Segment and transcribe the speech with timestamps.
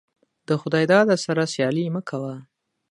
[0.49, 2.35] دخداى داده سره سيالي مه کوه.